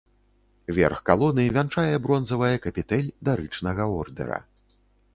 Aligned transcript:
Верх 0.77 1.03
калоны 1.09 1.45
вянчае 1.59 1.93
бронзавая 2.07 2.57
капітэль 2.65 3.13
дарычнага 3.31 3.83
ордэра. 4.03 4.45